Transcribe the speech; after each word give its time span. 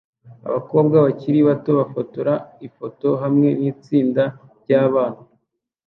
Abakobwa 0.47 0.95
bakiri 1.05 1.39
bato 1.49 1.71
bafotora 1.79 2.33
ifoto 2.67 3.07
hamwe 3.21 3.47
nitsinda 3.59 4.23
ryabana 4.61 5.21